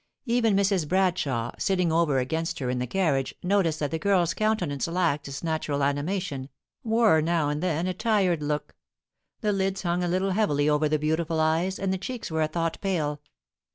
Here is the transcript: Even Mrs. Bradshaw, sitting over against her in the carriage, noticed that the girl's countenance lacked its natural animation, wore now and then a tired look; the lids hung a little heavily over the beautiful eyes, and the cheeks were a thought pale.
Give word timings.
Even 0.25 0.55
Mrs. 0.55 0.87
Bradshaw, 0.87 1.51
sitting 1.59 1.91
over 1.91 2.17
against 2.17 2.57
her 2.57 2.71
in 2.71 2.79
the 2.79 2.87
carriage, 2.87 3.35
noticed 3.43 3.79
that 3.81 3.91
the 3.91 3.99
girl's 3.99 4.33
countenance 4.33 4.87
lacked 4.87 5.27
its 5.27 5.43
natural 5.43 5.83
animation, 5.83 6.49
wore 6.83 7.21
now 7.21 7.49
and 7.49 7.61
then 7.61 7.85
a 7.85 7.93
tired 7.93 8.41
look; 8.41 8.75
the 9.41 9.53
lids 9.53 9.83
hung 9.83 10.03
a 10.03 10.07
little 10.07 10.31
heavily 10.31 10.67
over 10.67 10.89
the 10.89 10.97
beautiful 10.97 11.39
eyes, 11.39 11.77
and 11.77 11.93
the 11.93 11.99
cheeks 11.99 12.31
were 12.31 12.41
a 12.41 12.47
thought 12.47 12.81
pale. 12.81 13.21